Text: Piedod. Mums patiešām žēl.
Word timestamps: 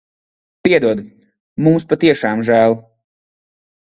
Piedod. 0.67 1.01
Mums 1.67 1.85
patiešām 1.93 2.41
žēl. 2.47 2.75